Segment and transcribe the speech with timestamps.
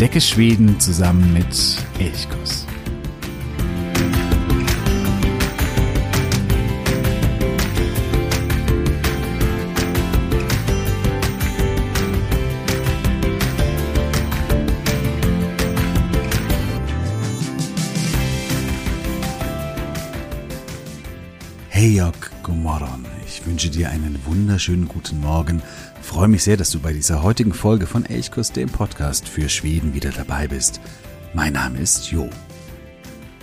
[0.00, 2.64] Entdecke Schweden zusammen mit Elchkuss.
[21.70, 23.04] Hey Jörg, Gomorron.
[23.26, 25.60] Ich wünsche dir einen wunderschönen guten Morgen.
[26.08, 29.92] Freue mich sehr, dass du bei dieser heutigen Folge von Elchkuss, dem Podcast für Schweden,
[29.92, 30.80] wieder dabei bist.
[31.34, 32.30] Mein Name ist Jo.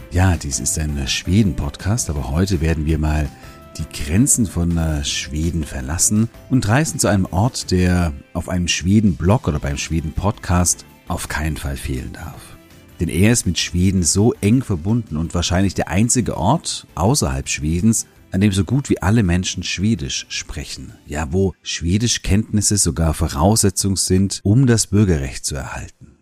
[0.10, 3.30] Ja, dies ist ein Schweden-Podcast, aber heute werden wir mal
[3.78, 9.48] die Grenzen von äh, Schweden verlassen und reisen zu einem Ort, der auf einem Schweden-Blog
[9.48, 12.58] oder beim Schweden-Podcast auf keinen Fall fehlen darf.
[13.00, 18.08] Denn er ist mit Schweden so eng verbunden und wahrscheinlich der einzige Ort außerhalb Schwedens,
[18.36, 20.92] an dem so gut wie alle Menschen Schwedisch sprechen.
[21.06, 26.18] Ja, wo Schwedischkenntnisse sogar Voraussetzung sind, um das Bürgerrecht zu erhalten.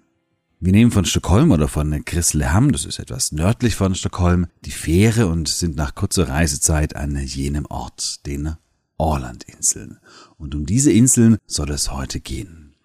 [0.60, 5.26] Wir nehmen von Stockholm oder von Grisslehamn, das ist etwas nördlich von Stockholm, die Fähre
[5.26, 8.58] und sind nach kurzer Reisezeit an jenem Ort, den
[8.98, 9.98] Orlandinseln.
[10.38, 12.76] Und um diese Inseln soll es heute gehen.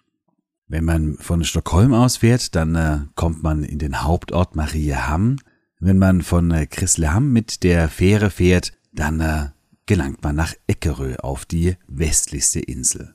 [0.67, 5.39] Wenn man von Stockholm aus fährt, dann äh, kommt man in den Hauptort Mariehamn.
[5.79, 9.49] Wenn man von äh, Grisslehamn mit der Fähre fährt, dann äh,
[9.85, 13.13] gelangt man nach Eckerö auf die westlichste Insel.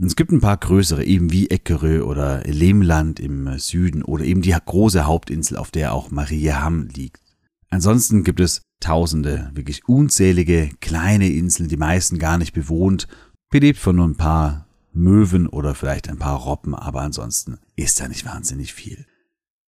[0.00, 4.52] Es gibt ein paar größere, eben wie Eckerö oder Lemland im Süden oder eben die
[4.52, 7.20] große Hauptinsel, auf der auch Mariehamn liegt.
[7.68, 13.06] Ansonsten gibt es tausende, wirklich unzählige kleine Inseln, die meisten gar nicht bewohnt,
[13.50, 18.08] belebt von nur ein paar Möwen oder vielleicht ein paar Robben, aber ansonsten ist da
[18.08, 19.06] nicht wahnsinnig viel.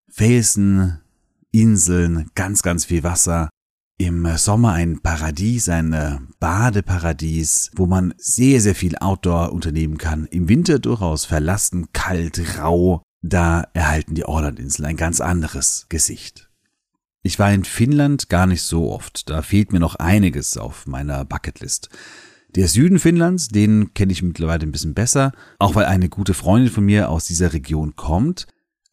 [0.09, 1.01] Felsen,
[1.51, 3.49] Inseln, ganz, ganz viel Wasser,
[3.99, 10.27] im Sommer ein Paradies, ein äh, Badeparadies, wo man sehr, sehr viel Outdoor unternehmen kann.
[10.27, 13.03] Im Winter durchaus verlassen, kalt, rau.
[13.23, 16.51] Da erhalten die Orlandinseln ein ganz anderes Gesicht.
[17.23, 19.31] Ich war in Finnland gar nicht so oft.
[19.31, 21.89] Da fehlt mir noch einiges auf meiner Bucketlist.
[22.55, 26.71] Der Süden Finnlands, den kenne ich mittlerweile ein bisschen besser, auch weil eine gute Freundin
[26.71, 28.47] von mir aus dieser Region kommt.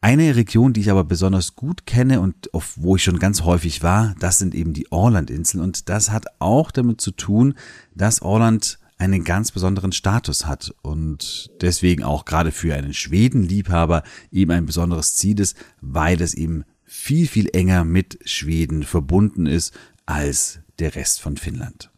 [0.04, 3.84] Eine Region, die ich aber besonders gut kenne und auf wo ich schon ganz häufig
[3.84, 5.62] war, das sind eben die Orlandinseln.
[5.62, 7.54] Und das hat auch damit zu tun,
[7.94, 14.02] dass Orland einen ganz besonderen Status hat und deswegen auch gerade für einen Schwedenliebhaber
[14.32, 19.72] eben ein besonderes Ziel ist, weil es eben viel, viel enger mit Schweden verbunden ist
[20.04, 21.91] als der Rest von Finnland.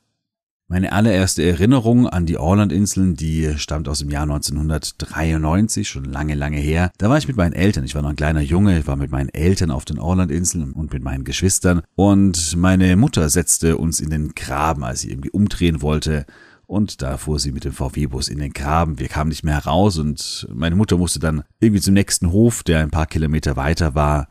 [0.67, 6.57] Meine allererste Erinnerung an die Orlandinseln, die stammt aus dem Jahr 1993, schon lange, lange
[6.57, 6.91] her.
[6.97, 9.11] Da war ich mit meinen Eltern, ich war noch ein kleiner Junge, ich war mit
[9.11, 14.09] meinen Eltern auf den Orlandinseln und mit meinen Geschwistern und meine Mutter setzte uns in
[14.09, 16.25] den Graben, als sie irgendwie umdrehen wollte.
[16.67, 18.99] Und da fuhr sie mit dem VW-Bus in den Graben.
[18.99, 22.81] Wir kamen nicht mehr heraus und meine Mutter musste dann irgendwie zum nächsten Hof, der
[22.81, 24.29] ein paar Kilometer weiter war,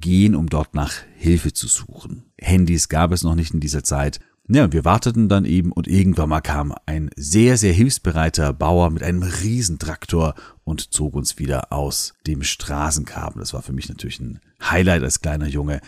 [0.00, 2.24] gehen, um dort nach Hilfe zu suchen.
[2.40, 4.18] Handys gab es noch nicht in dieser Zeit
[4.48, 9.02] ja, wir warteten dann eben und irgendwann mal kam ein sehr, sehr hilfsbereiter Bauer mit
[9.02, 10.34] einem Riesentraktor
[10.64, 13.40] und zog uns wieder aus dem Straßengraben.
[13.40, 15.80] Das war für mich natürlich ein Highlight als kleiner Junge.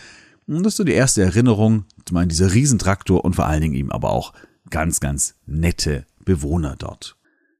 [0.47, 3.75] Und das ist so die erste Erinnerung, ich meine, dieser Riesentraktor und vor allen Dingen
[3.75, 4.33] eben aber auch
[4.69, 7.16] ganz, ganz nette Bewohner dort.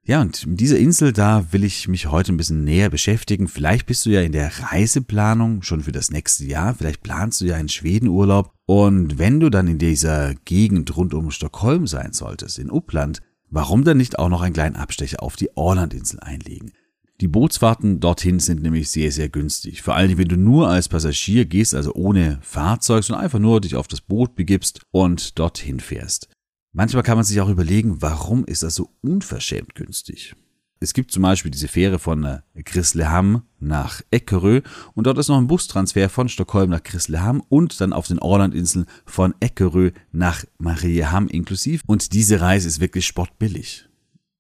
[0.08, 3.50] Ja, und mit dieser Insel, da will ich mich heute ein bisschen näher beschäftigen.
[3.50, 6.74] Vielleicht bist du ja in der Reiseplanung schon für das nächste Jahr.
[6.76, 8.54] Vielleicht planst du ja einen Schwedenurlaub.
[8.66, 13.20] Und wenn du dann in dieser Gegend rund um Stockholm sein solltest, in Uppland,
[13.50, 16.72] warum dann nicht auch noch einen kleinen Abstecher auf die Orlandinsel einlegen?
[17.20, 19.82] Die Bootsfahrten dorthin sind nämlich sehr, sehr günstig.
[19.82, 23.76] Vor allem, wenn du nur als Passagier gehst, also ohne Fahrzeug, sondern einfach nur dich
[23.76, 26.30] auf das Boot begibst und dorthin fährst.
[26.78, 30.36] Manchmal kann man sich auch überlegen, warum ist das so unverschämt günstig?
[30.80, 34.62] Es gibt zum Beispiel diese Fähre von äh, Grisslehamn nach Eckerö
[34.94, 38.86] und dort ist noch ein Bustransfer von Stockholm nach Grisslehamn und dann auf den Orlandinseln
[39.08, 41.82] von Eckerö nach Mariehamn inklusiv.
[41.88, 43.90] Und diese Reise ist wirklich sportbillig.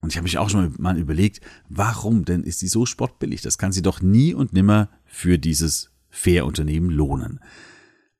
[0.01, 3.41] Und ich habe mich auch schon mal überlegt, warum denn ist die so sportbillig?
[3.41, 7.39] Das kann sie doch nie und nimmer für dieses Fährunternehmen lohnen.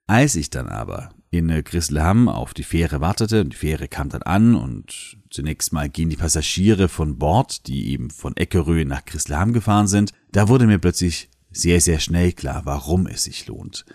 [0.08, 3.46] Als ich dann aber in Grisslehamn auf die Fähre wartete.
[3.46, 8.10] Die Fähre kam dann an und zunächst mal gehen die Passagiere von Bord, die eben
[8.10, 10.12] von Eckerö nach Grisslehamn gefahren sind.
[10.32, 13.86] Da wurde mir plötzlich sehr, sehr schnell klar, warum es sich lohnt.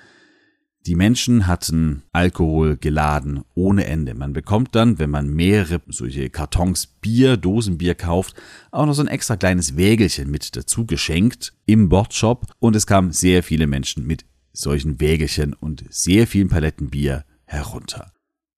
[0.86, 4.14] Die Menschen hatten Alkohol geladen ohne Ende.
[4.14, 8.34] Man bekommt dann, wenn man mehrere solche Kartons Bier, Dosenbier kauft,
[8.72, 13.12] auch noch so ein extra kleines Wägelchen mit dazu geschenkt im Bordshop und es kamen
[13.12, 18.12] sehr viele Menschen mit solchen Wägelchen und sehr vielen Paletten Bier herunter.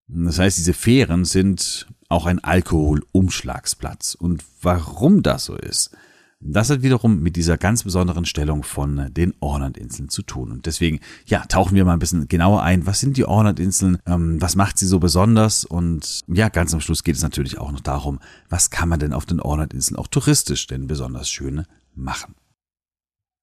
[0.07, 4.15] Das heißt, diese Fähren sind auch ein Alkoholumschlagsplatz.
[4.15, 5.97] Und warum das so ist,
[6.47, 10.53] das hat wiederum mit dieser ganz besonderen Stellung von den Orlandinseln zu tun.
[10.53, 12.87] Und deswegen, ja, tauchen wir mal ein bisschen genauer ein.
[12.87, 13.99] Was sind die Orlandinseln?
[14.05, 15.65] Ähm, was macht sie so besonders?
[15.65, 18.21] Und ja, ganz am Schluss geht es natürlich auch noch darum,
[18.51, 21.65] was kann man denn auf den Orlandinseln auch touristisch denn besonders schön
[21.95, 22.35] machen?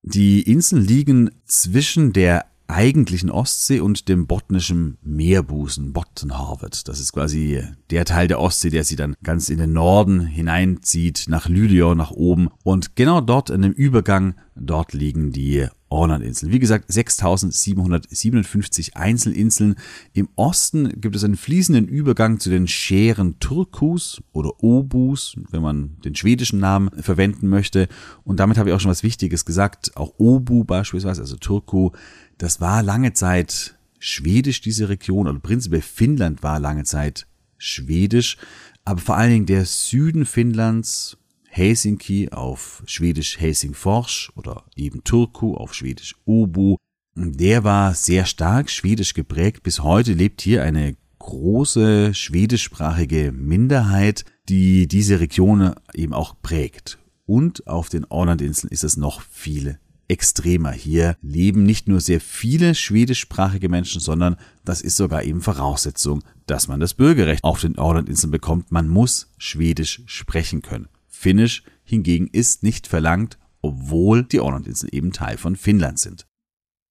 [0.03, 6.88] Die Inseln liegen zwischen der eigentlichen Ostsee und dem botnischen Meerbusen, Bottenhavet.
[6.88, 11.25] Das ist quasi der Teil der Ostsee, der sie dann ganz in den Norden hineinzieht,
[11.27, 12.50] nach Lydia, nach oben.
[12.63, 16.51] Und genau dort in dem Übergang, dort liegen die Orlandinseln.
[16.51, 19.75] Wie gesagt, 6757 Einzelinseln.
[20.13, 25.97] Im Osten gibt es einen fließenden Übergang zu den Scheren Turkus oder Obus, wenn man
[26.03, 27.88] den schwedischen Namen verwenden möchte.
[28.23, 29.95] Und damit habe ich auch schon was Wichtiges gesagt.
[29.97, 31.91] Auch Obu beispielsweise, also Turku,
[32.38, 37.27] das war lange Zeit schwedisch, diese Region, oder prinzipiell Finnland war lange Zeit
[37.57, 38.38] schwedisch,
[38.83, 41.17] aber vor allen Dingen der Süden Finnlands,
[41.51, 46.77] Helsinki auf Schwedisch Helsingfors oder eben Turku auf Schwedisch Obu,
[47.13, 49.62] der war sehr stark schwedisch geprägt.
[49.63, 57.00] Bis heute lebt hier eine große schwedischsprachige Minderheit, die diese Region eben auch prägt.
[57.25, 59.77] Und auf den Orlandinseln ist es noch viel
[60.07, 60.71] extremer.
[60.71, 66.69] Hier leben nicht nur sehr viele schwedischsprachige Menschen, sondern das ist sogar eben Voraussetzung, dass
[66.69, 68.71] man das Bürgerrecht auf den Orlandinseln bekommt.
[68.71, 70.88] Man muss Schwedisch sprechen können.
[71.21, 76.25] Finnisch hingegen ist nicht verlangt, obwohl die Orlandinseln eben Teil von Finnland sind.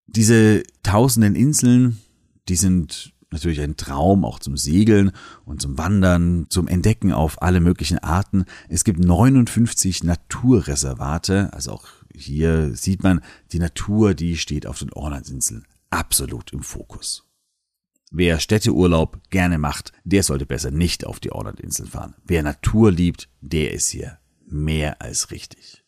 [0.06, 1.98] Diese tausenden Inseln,
[2.48, 5.10] die sind natürlich ein Traum auch zum Segeln
[5.44, 8.44] und zum Wandern, zum Entdecken auf alle möglichen Arten.
[8.68, 14.92] Es gibt 59 Naturreservate, also auch hier sieht man, die Natur, die steht auf den
[14.92, 17.26] Orlandinseln absolut im Fokus.
[18.12, 22.14] Wer Städteurlaub gerne macht, der sollte besser nicht auf die Orlandinseln fahren.
[22.24, 24.19] Wer Natur liebt, der ist hier
[24.52, 25.84] mehr als richtig.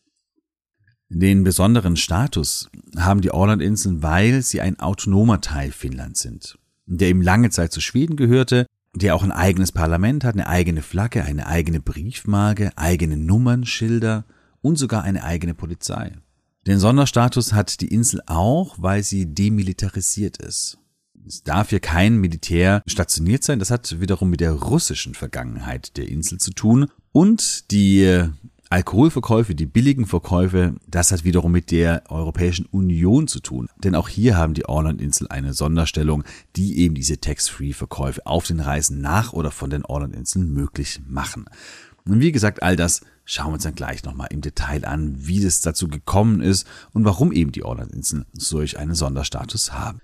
[1.09, 7.21] Den besonderen Status haben die Orlandinseln, weil sie ein autonomer Teil Finnlands sind, der eben
[7.21, 8.65] lange Zeit zu Schweden gehörte,
[8.95, 14.25] der auch ein eigenes Parlament hat, eine eigene Flagge, eine eigene Briefmarke, eigene Nummernschilder
[14.61, 16.13] und sogar eine eigene Polizei.
[16.65, 20.77] Den Sonderstatus hat die Insel auch, weil sie demilitarisiert ist.
[21.25, 23.59] Es darf hier kein Militär stationiert sein.
[23.59, 26.87] Das hat wiederum mit der russischen Vergangenheit der Insel zu tun.
[27.11, 28.29] Und die
[28.73, 33.69] Alkoholverkäufe, die billigen Verkäufe, das hat wiederum mit der Europäischen Union zu tun.
[33.77, 36.23] Denn auch hier haben die Orlandinseln eine Sonderstellung,
[36.55, 41.45] die eben diese Tax-Free-Verkäufe auf den Reisen nach oder von den Orlandinseln möglich machen.
[42.05, 45.45] Und wie gesagt, all das schauen wir uns dann gleich nochmal im Detail an, wie
[45.45, 49.99] es dazu gekommen ist und warum eben die Orlandinseln solch einen Sonderstatus haben.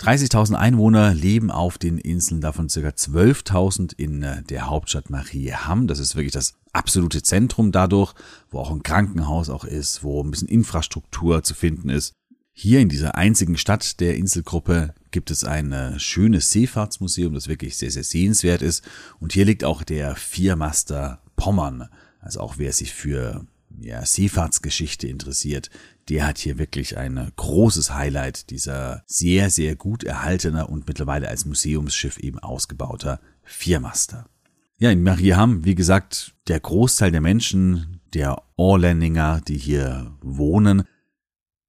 [0.00, 2.80] 30.000 Einwohner leben auf den Inseln, davon ca.
[2.80, 5.86] 12.000 in äh, der Hauptstadt Mariehamn.
[5.86, 8.14] Das ist wirklich das absolute Zentrum dadurch,
[8.50, 12.12] wo auch ein Krankenhaus auch ist, wo ein bisschen Infrastruktur zu finden ist.
[12.52, 17.76] Hier in dieser einzigen Stadt der Inselgruppe gibt es ein äh, schönes Seefahrtsmuseum, das wirklich
[17.76, 18.84] sehr, sehr sehenswert ist.
[19.18, 21.88] Und hier liegt auch der Viermaster Pommern.
[22.20, 23.46] Also auch wer sich für
[23.78, 25.70] ja, Seefahrtsgeschichte interessiert,
[26.08, 31.46] der hat hier wirklich ein großes Highlight dieser sehr, sehr gut erhaltener und mittlerweile als
[31.46, 34.26] Museumsschiff eben ausgebauter Viermaster.
[34.82, 40.84] Ja, in Marieham, wie gesagt, der Großteil der Menschen, der Orländinger, die hier wohnen,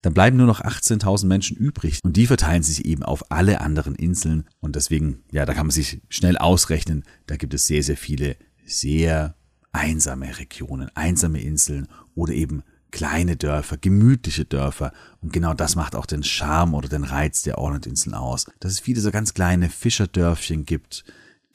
[0.02, 3.96] dann bleiben nur noch 18.000 Menschen übrig und die verteilen sich eben auf alle anderen
[3.96, 7.98] Inseln und deswegen, ja, da kann man sich schnell ausrechnen, da gibt es sehr, sehr
[7.98, 9.36] viele sehr
[9.74, 14.94] einsame Regionen, einsame Inseln oder eben kleine Dörfer, gemütliche Dörfer.
[15.20, 18.80] Und genau das macht auch den Charme oder den Reiz der Orlandinseln aus, dass es
[18.80, 21.04] viele so ganz kleine Fischerdörfchen gibt,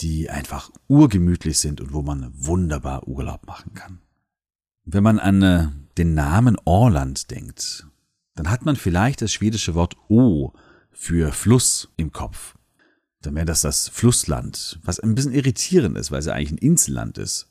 [0.00, 4.00] die einfach urgemütlich sind und wo man wunderbar Urlaub machen kann.
[4.84, 7.86] Wenn man an äh, den Namen Orland denkt,
[8.34, 10.52] dann hat man vielleicht das schwedische Wort O
[10.92, 12.54] für Fluss im Kopf.
[13.22, 16.58] Dann wäre das das Flussland, was ein bisschen irritierend ist, weil es ja eigentlich ein
[16.58, 17.48] Inselland ist.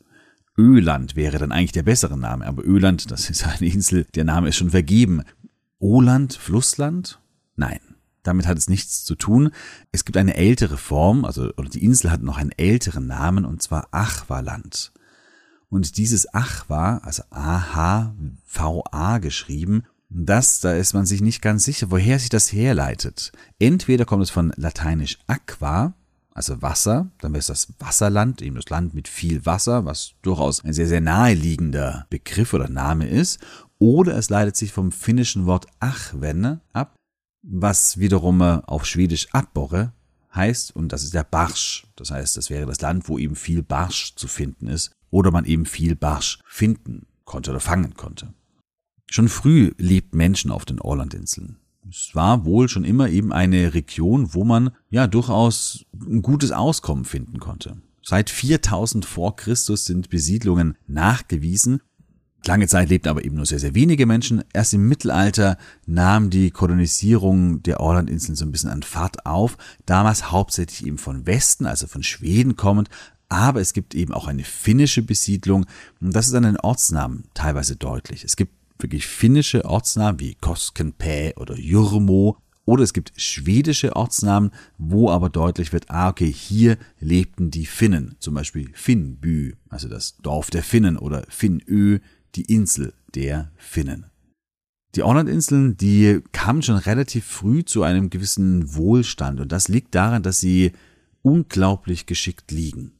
[0.58, 4.50] Öland wäre dann eigentlich der bessere Name, aber Öland, das ist eine Insel, der Name
[4.50, 5.24] ist schon vergeben.
[5.80, 7.20] Oland, Flussland?
[7.56, 7.80] Nein.
[8.26, 9.52] Damit hat es nichts zu tun.
[9.92, 13.62] Es gibt eine ältere Form, also oder die Insel hat noch einen älteren Namen und
[13.62, 14.92] zwar Achwaland.
[15.70, 22.20] Und dieses Achwa, also A-H-V-A geschrieben, Das, da ist man sich nicht ganz sicher, woher
[22.20, 23.32] sich das herleitet.
[23.60, 25.94] Entweder kommt es von lateinisch aqua,
[26.34, 30.64] also Wasser, dann wäre es das Wasserland, eben das Land mit viel Wasser, was durchaus
[30.64, 33.40] ein sehr, sehr naheliegender Begriff oder Name ist,
[33.80, 36.96] oder es leitet sich vom finnischen Wort achvenne ab,
[37.48, 39.94] was wiederum äh, auf Schwedisch abborre
[40.34, 41.88] heißt, und das ist der Barsch.
[41.96, 45.46] Das heißt, das wäre das Land, wo eben viel Barsch zu finden ist, oder man
[45.46, 48.34] eben viel Barsch finden konnte oder fangen konnte.
[49.10, 51.58] Schon früh lebten Menschen auf den Orlandinseln.
[51.88, 57.06] Es war wohl schon immer eben eine Region, wo man ja durchaus ein gutes Auskommen
[57.06, 57.78] finden konnte.
[58.02, 61.82] Seit 4000 vor Christus sind Besiedlungen nachgewiesen.
[62.48, 64.44] Lange Zeit lebten aber eben nur sehr, sehr wenige Menschen.
[64.54, 69.58] Erst im Mittelalter nahm die Kolonisierung der Orlandinseln so ein bisschen an Fahrt auf.
[69.86, 72.90] Damals hauptsächlich eben von Westen, also von Schweden kommend.
[73.30, 75.66] Aber es gibt eben auch eine finnische Besiedlung.
[76.00, 78.24] Und das ist an den Ortsnamen teilweise deutlich.
[78.24, 82.38] Es gibt wirklich finnische Ortsnamen wie Koskenpää oder Jurmo.
[82.66, 88.16] Oder es gibt schwedische Ortsnamen, wo aber deutlich wird, ah, okay, hier lebten die Finnen.
[88.20, 92.00] Zum Beispiel Finnby, also das Dorf der Finnen oder Finnö,
[92.36, 94.06] die Insel der Finnen.
[94.96, 100.24] Die Orlandinseln, die kamen schon relativ früh zu einem gewissen Wohlstand und das liegt daran,
[100.24, 100.72] dass sie
[101.22, 102.94] unglaublich geschickt liegen.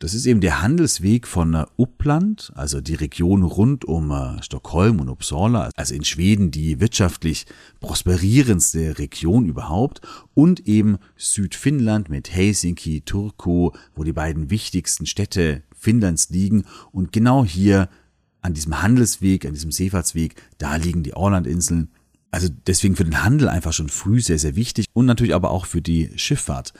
[0.00, 5.10] Das ist eben der Handelsweg von Uppland, also die Region rund um äh, Stockholm und
[5.10, 7.44] Uppsala, also in Schweden die wirtschaftlich
[7.80, 10.00] prosperierendste Region überhaupt,
[10.32, 16.64] und eben Südfinnland mit Helsinki, Turku, wo die beiden wichtigsten Städte Finnlands liegen.
[16.92, 17.90] Und genau hier
[18.42, 21.90] an diesem Handelsweg, an diesem Seefahrtsweg, da liegen die Orlandinseln.
[22.30, 25.66] Also deswegen für den Handel einfach schon früh sehr, sehr wichtig und natürlich aber auch
[25.66, 26.72] für die Schifffahrt.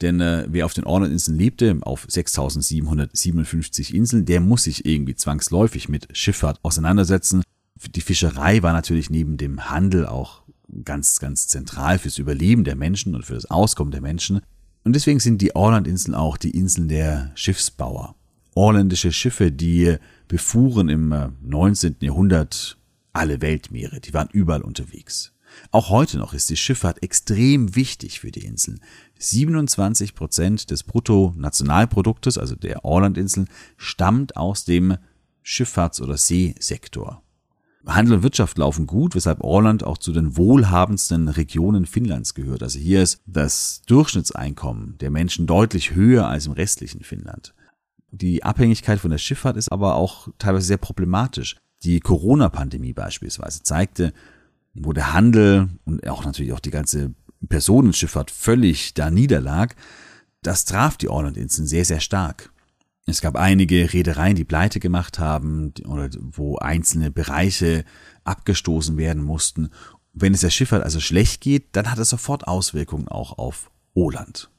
[0.00, 5.88] Denn äh, wer auf den Orlandinseln lebte, auf 6757 Inseln, der muss sich irgendwie zwangsläufig
[5.88, 7.42] mit Schifffahrt auseinandersetzen.
[7.94, 10.42] Die Fischerei war natürlich neben dem Handel auch
[10.84, 14.40] ganz, ganz zentral fürs Überleben der Menschen und für das Auskommen der Menschen.
[14.84, 18.16] Und deswegen sind die Orlandinseln auch die Inseln der Schiffsbauer.
[18.54, 19.96] Orländische Schiffe, die
[20.28, 21.96] befuhren im 19.
[22.00, 22.76] Äh, Jahrhundert
[23.12, 25.32] alle Weltmeere, die waren überall unterwegs.
[25.70, 28.80] Auch heute noch ist die Schifffahrt extrem wichtig für die Inseln.
[29.18, 34.96] 27 Prozent des Bruttonationalproduktes, also der Orlandinseln, stammt aus dem
[35.44, 37.22] Schifffahrts- oder Seesektor.
[37.86, 42.62] Handel und Wirtschaft laufen gut, weshalb Orland auch zu den wohlhabendsten Regionen Finnlands gehört.
[42.62, 47.54] Also hier ist das Durchschnittseinkommen der Menschen deutlich höher als im restlichen Finnland.
[48.14, 51.56] Die Abhängigkeit von der Schifffahrt ist aber auch teilweise sehr problematisch.
[51.82, 54.12] Die Corona-Pandemie beispielsweise zeigte,
[54.74, 57.14] wo der Handel und auch natürlich auch die ganze
[57.48, 59.74] Personenschifffahrt völlig da niederlag,
[60.42, 62.52] das traf die Orlandinseln sehr, sehr stark.
[63.06, 67.84] Es gab einige Reedereien, die pleite gemacht haben oder wo einzelne Bereiche
[68.24, 69.70] abgestoßen werden mussten.
[70.12, 74.51] Wenn es der Schifffahrt also schlecht geht, dann hat es sofort Auswirkungen auch auf Oland.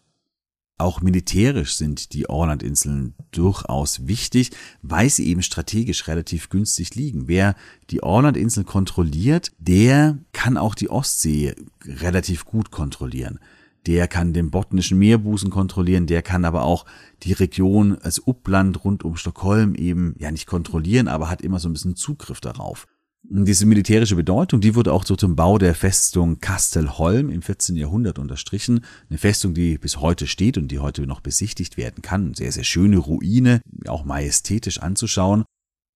[0.79, 4.51] Auch militärisch sind die Orlandinseln durchaus wichtig,
[4.81, 7.27] weil sie eben strategisch relativ günstig liegen.
[7.27, 7.55] Wer
[7.91, 13.39] die Orlandinseln kontrolliert, der kann auch die Ostsee relativ gut kontrollieren.
[13.85, 16.85] Der kann den botnischen Meerbusen kontrollieren, der kann aber auch
[17.23, 21.69] die Region als Uppland rund um Stockholm eben ja nicht kontrollieren, aber hat immer so
[21.69, 22.87] ein bisschen Zugriff darauf.
[23.25, 27.77] Diese militärische Bedeutung, die wurde auch so zum Bau der Festung Kastelholm im 14.
[27.77, 28.83] Jahrhundert unterstrichen.
[29.09, 32.33] Eine Festung, die bis heute steht und die heute noch besichtigt werden kann.
[32.33, 35.45] Sehr, sehr schöne Ruine, auch majestätisch anzuschauen.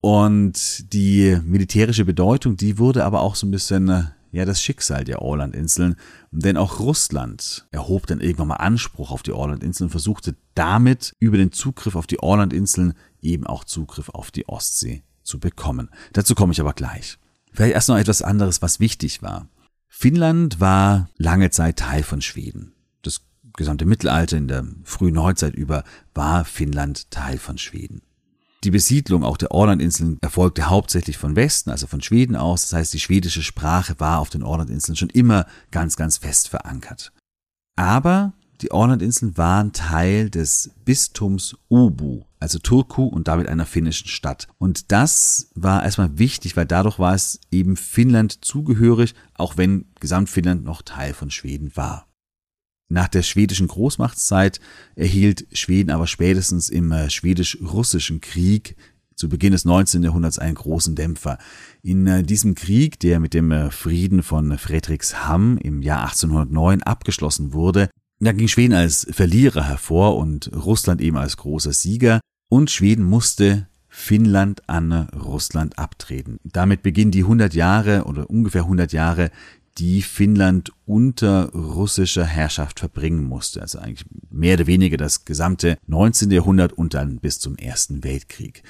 [0.01, 5.21] Und die militärische Bedeutung, die wurde aber auch so ein bisschen ja das Schicksal der
[5.21, 5.95] Orlandinseln,
[6.31, 11.37] denn auch Russland erhob dann irgendwann mal Anspruch auf die Orlandinseln und versuchte damit über
[11.37, 15.89] den Zugriff auf die Orlandinseln eben auch Zugriff auf die Ostsee zu bekommen.
[16.13, 17.17] Dazu komme ich aber gleich.
[17.53, 19.47] Vielleicht erst noch etwas anderes, was wichtig war.
[19.87, 22.73] Finnland war lange Zeit Teil von Schweden.
[23.01, 23.21] Das
[23.55, 28.01] gesamte Mittelalter in der frühen Neuzeit über war Finnland Teil von Schweden.
[28.63, 32.63] Die Besiedlung auch der Orlandinseln erfolgte hauptsächlich von Westen, also von Schweden aus.
[32.63, 37.11] Das heißt, die schwedische Sprache war auf den Orlandinseln schon immer ganz, ganz fest verankert.
[37.75, 44.47] Aber die Orlandinseln waren Teil des Bistums Ubu, also Turku und damit einer finnischen Stadt.
[44.57, 50.63] Und das war erstmal wichtig, weil dadurch war es eben Finnland zugehörig, auch wenn Gesamtfinnland
[50.63, 52.07] noch Teil von Schweden war.
[52.89, 54.61] Nach der schwedischen Großmachtszeit
[54.95, 58.77] erhielt Schweden aber spätestens im äh, schwedisch-russischen Krieg
[59.17, 60.03] zu Beginn des 19.
[60.03, 61.37] Jahrhunderts einen großen Dämpfer.
[61.81, 67.51] In äh, diesem Krieg, der mit dem äh, Frieden von Fredriksham im Jahr 1809 abgeschlossen
[67.51, 72.19] wurde, da ging Schweden als Verlierer hervor und Russland eben als großer Sieger
[72.49, 76.39] und Schweden musste Finnland an Russland abtreten.
[76.43, 79.31] Damit beginnen die 100 Jahre oder ungefähr 100 Jahre,
[79.77, 83.61] die Finnland unter russischer Herrschaft verbringen musste.
[83.61, 86.31] Also eigentlich mehr oder weniger das gesamte 19.
[86.31, 88.63] Jahrhundert und dann bis zum Ersten Weltkrieg.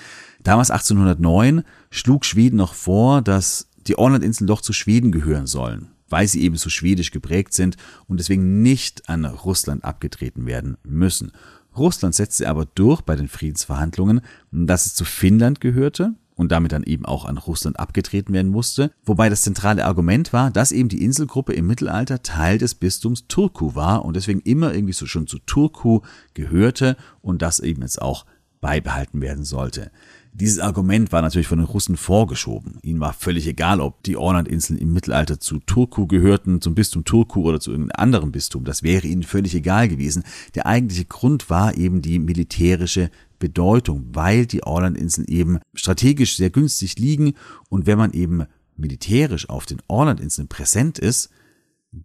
[0.44, 6.28] Damals 1809 schlug Schweden noch vor, dass die Orlandinseln doch zu Schweden gehören sollen, weil
[6.28, 11.32] sie eben so schwedisch geprägt sind und deswegen nicht an Russland abgetreten werden müssen.
[11.78, 14.22] Russland setzte aber durch bei den Friedensverhandlungen,
[14.52, 18.92] dass es zu Finnland gehörte und damit dann eben auch an Russland abgetreten werden musste,
[19.04, 23.76] wobei das zentrale Argument war, dass eben die Inselgruppe im Mittelalter Teil des Bistums Turku
[23.76, 26.02] war und deswegen immer irgendwie so schon zu Turku
[26.34, 28.26] gehörte und das eben jetzt auch
[28.62, 29.92] beibehalten werden sollte.
[30.40, 32.78] Dieses Argument war natürlich von den Russen vorgeschoben.
[32.84, 37.42] Ihnen war völlig egal, ob die Orlandinseln im Mittelalter zu Turku gehörten, zum Bistum Turku
[37.42, 38.64] oder zu irgendeinem anderen Bistum.
[38.64, 40.24] Das wäre ihnen völlig egal gewesen.
[40.54, 47.00] Der eigentliche Grund war eben die militärische Bedeutung, weil die Orlandinseln eben strategisch sehr günstig
[47.00, 47.34] liegen
[47.70, 48.44] und wenn man eben
[48.76, 51.32] militärisch auf den Orlandinseln präsent ist,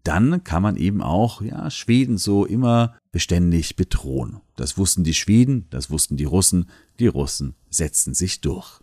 [0.05, 4.41] dann kann man eben auch ja, Schweden so immer beständig bedrohen.
[4.57, 6.69] Das wussten die Schweden, das wussten die Russen,
[6.99, 8.81] die Russen setzten sich durch.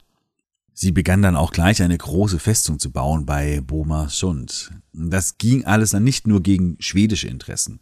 [0.73, 4.71] Sie begann dann auch gleich eine große Festung zu bauen bei Bomarsund.
[4.93, 7.81] Das ging alles dann nicht nur gegen schwedische Interessen.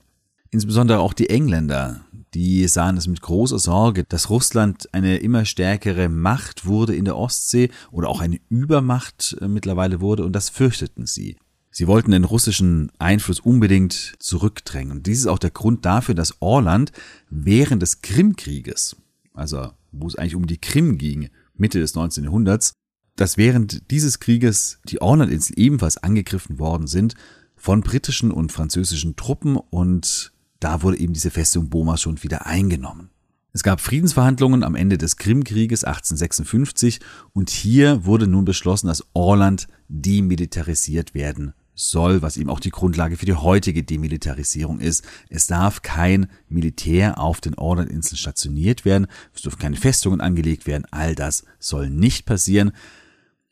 [0.50, 2.02] Insbesondere auch die Engländer,
[2.34, 7.18] die sahen es mit großer Sorge, dass Russland eine immer stärkere Macht wurde in der
[7.18, 11.36] Ostsee oder auch eine Übermacht äh, mittlerweile wurde und das fürchteten sie.
[11.78, 14.94] Sie wollten den russischen Einfluss unbedingt zurückdrängen.
[14.94, 16.92] Und dies ist auch der Grund dafür, dass Orland
[17.30, 18.96] während des Krimkrieges,
[19.36, 22.24] also wo es eigentlich um die Krim ging, Mitte des 19.
[22.24, 22.74] Jahrhunderts,
[23.16, 27.14] dass während dieses Krieges die Orlandinseln ebenfalls angegriffen worden sind
[27.56, 33.12] von britischen und französischen Truppen und da wurde eben diese Festung Boma schon wieder eingenommen.
[33.54, 37.02] Es gab Friedensverhandlungen am Ende des Krimkrieges 1856
[37.34, 43.16] und hier wurde nun beschlossen, dass Orland demilitarisiert werden soll, was eben auch die Grundlage
[43.16, 45.06] für die heutige Demilitarisierung ist.
[45.30, 50.86] Es darf kein Militär auf den Orlandinseln stationiert werden, es dürfen keine Festungen angelegt werden,
[50.92, 52.72] all das soll nicht passieren.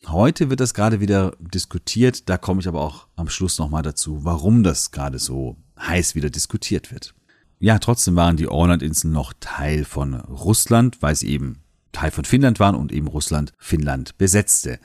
[0.07, 4.25] Heute wird das gerade wieder diskutiert, da komme ich aber auch am Schluss nochmal dazu,
[4.25, 7.13] warum das gerade so heiß wieder diskutiert wird.
[7.59, 11.61] Ja, trotzdem waren die Orlandinseln noch Teil von Russland, weil sie eben
[11.91, 14.79] Teil von Finnland waren und eben Russland Finnland besetzte.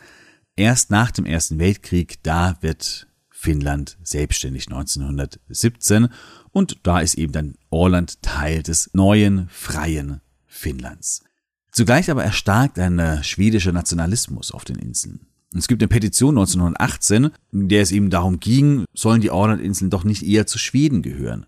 [0.56, 3.08] Erst nach dem Ersten Weltkrieg, da wird
[3.40, 6.08] Finnland selbstständig 1917
[6.52, 11.24] und da ist eben dann Orland Teil des neuen, freien Finnlands.
[11.72, 15.26] Zugleich aber erstarkt ein äh, schwedischer Nationalismus auf den Inseln.
[15.56, 20.04] Es gibt eine Petition 1918, in der es eben darum ging, sollen die Orlandinseln doch
[20.04, 21.46] nicht eher zu Schweden gehören.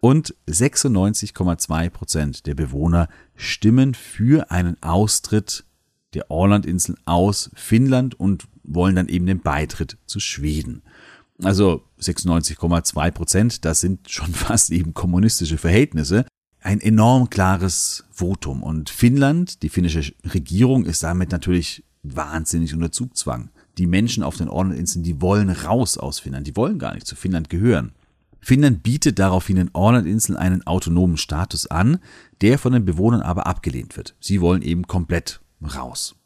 [0.00, 5.64] Und 96,2 Prozent der Bewohner stimmen für einen Austritt
[6.12, 10.82] der Orlandinseln aus Finnland und wollen dann eben den Beitritt zu Schweden.
[11.42, 16.26] Also 96,2 Prozent, das sind schon fast eben kommunistische Verhältnisse.
[16.60, 18.62] Ein enorm klares Votum.
[18.62, 23.50] Und Finnland, die finnische Regierung, ist damit natürlich wahnsinnig unter Zugzwang.
[23.78, 26.46] Die Menschen auf den Orlandinseln, die wollen raus aus Finnland.
[26.46, 27.92] Die wollen gar nicht zu Finnland gehören.
[28.40, 31.98] Finnland bietet daraufhin den Orlandinseln einen autonomen Status an,
[32.40, 34.16] der von den Bewohnern aber abgelehnt wird.
[34.20, 36.16] Sie wollen eben komplett raus.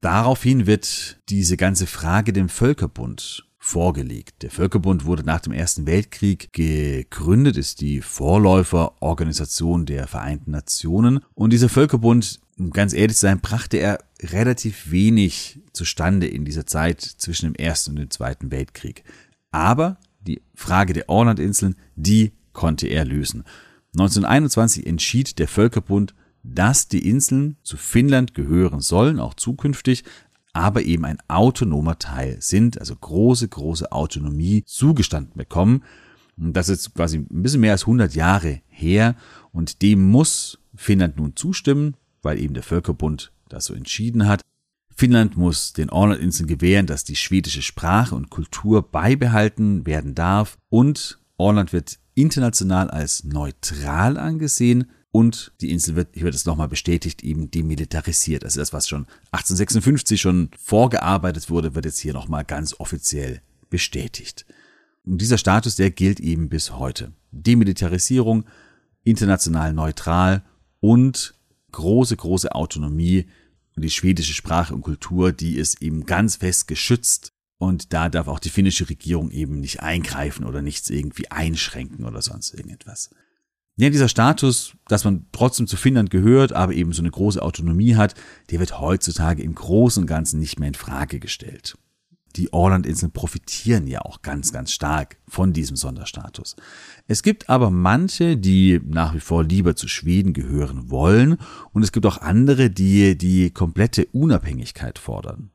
[0.00, 4.42] Daraufhin wird diese ganze Frage dem Völkerbund vorgelegt.
[4.42, 11.20] Der Völkerbund wurde nach dem Ersten Weltkrieg gegründet, ist die Vorläuferorganisation der Vereinten Nationen.
[11.34, 16.66] Und dieser Völkerbund, um ganz ehrlich zu sein, brachte er relativ wenig zustande in dieser
[16.66, 19.04] Zeit zwischen dem Ersten und dem Zweiten Weltkrieg.
[19.52, 23.44] Aber die Frage der Orlandinseln, die konnte er lösen.
[23.92, 30.04] 1921 entschied der Völkerbund, dass die Inseln zu Finnland gehören sollen, auch zukünftig,
[30.52, 35.84] aber eben ein autonomer Teil sind, also große, große Autonomie zugestanden bekommen.
[36.36, 39.14] Das ist quasi ein bisschen mehr als 100 Jahre her
[39.52, 44.40] und dem muss Finnland nun zustimmen, weil eben der Völkerbund das so entschieden hat.
[44.94, 51.18] Finnland muss den Orlandinseln gewähren, dass die schwedische Sprache und Kultur beibehalten werden darf und
[51.36, 57.24] Orland wird international als neutral angesehen und die Insel wird, hier wird es nochmal bestätigt,
[57.24, 58.44] eben demilitarisiert.
[58.44, 64.46] Also das, was schon 1856 schon vorgearbeitet wurde, wird jetzt hier nochmal ganz offiziell bestätigt.
[65.04, 67.12] Und dieser Status, der gilt eben bis heute.
[67.32, 68.44] Demilitarisierung,
[69.02, 70.44] international neutral
[70.78, 71.34] und
[71.72, 73.26] große, große Autonomie
[73.76, 78.28] und die schwedische Sprache und Kultur, die ist eben ganz fest geschützt und da darf
[78.28, 83.10] auch die finnische Regierung eben nicht eingreifen oder nichts irgendwie einschränken oder sonst irgendetwas.
[83.80, 87.96] Ja, dieser Status, dass man trotzdem zu Finnland gehört, aber eben so eine große Autonomie
[87.96, 88.14] hat,
[88.50, 91.78] der wird heutzutage im Großen und Ganzen nicht mehr in Frage gestellt.
[92.36, 96.56] Die Orlandinseln profitieren ja auch ganz, ganz stark von diesem Sonderstatus.
[97.06, 101.38] Es gibt aber manche, die nach wie vor lieber zu Schweden gehören wollen
[101.72, 105.52] und es gibt auch andere, die die komplette Unabhängigkeit fordern.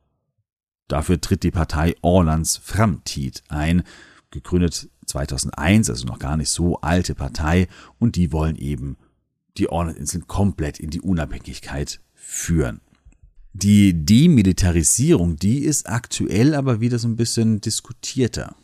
[0.88, 3.84] Dafür tritt die Partei Orlands Framtid ein,
[4.32, 7.68] gegründet 2001, also noch gar nicht so alte Partei,
[8.00, 8.98] und die wollen eben
[9.58, 12.82] die Orlandinseln komplett in die Unabhängigkeit führen.
[13.54, 18.56] Die Demilitarisierung, die ist aktuell aber wieder so ein bisschen diskutierter.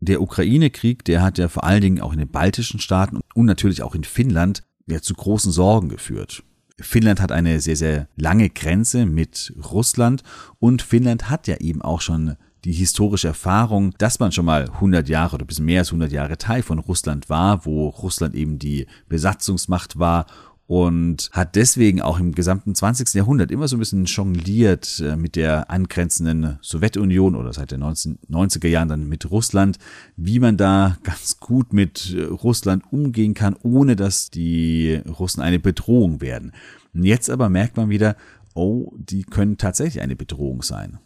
[0.00, 3.82] Der Ukraine-Krieg, der hat ja vor allen Dingen auch in den baltischen Staaten und natürlich
[3.82, 6.42] auch in Finnland ja zu großen Sorgen geführt.
[6.78, 10.22] Finnland hat eine sehr, sehr lange Grenze mit Russland
[10.58, 12.36] und Finnland hat ja eben auch schon
[12.66, 16.36] die historische Erfahrung, dass man schon mal 100 Jahre oder bisschen mehr als 100 Jahre
[16.36, 20.26] Teil von Russland war, wo Russland eben die Besatzungsmacht war
[20.66, 23.14] und hat deswegen auch im gesamten 20.
[23.14, 28.66] Jahrhundert immer so ein bisschen jongliert äh, mit der angrenzenden Sowjetunion oder seit den 1990er
[28.66, 29.78] Jahren dann mit Russland,
[30.16, 35.60] wie man da ganz gut mit äh, Russland umgehen kann, ohne dass die Russen eine
[35.60, 36.50] Bedrohung werden.
[36.94, 38.16] Jetzt aber merkt man wieder,
[38.54, 40.98] oh, die können tatsächlich eine Bedrohung sein.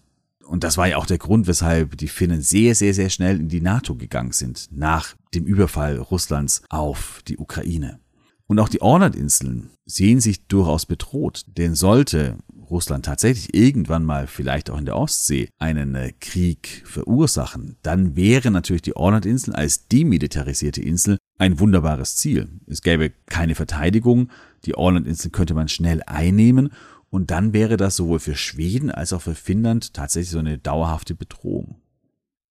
[0.50, 3.48] Und das war ja auch der Grund, weshalb die Finnen sehr, sehr, sehr schnell in
[3.48, 8.00] die NATO gegangen sind, nach dem Überfall Russlands auf die Ukraine.
[8.48, 12.36] Und auch die Ornat-Inseln sehen sich durchaus bedroht, denn sollte
[12.68, 18.50] Russland tatsächlich irgendwann mal vielleicht auch in der Ostsee einen äh, Krieg verursachen, dann wäre
[18.50, 22.48] natürlich die Ornat-Inseln als demilitarisierte Insel ein wunderbares Ziel.
[22.66, 24.30] Es gäbe keine Verteidigung,
[24.64, 26.72] die Ornat-Inseln könnte man schnell einnehmen
[27.10, 31.14] und dann wäre das sowohl für Schweden als auch für Finnland tatsächlich so eine dauerhafte
[31.14, 31.76] Bedrohung.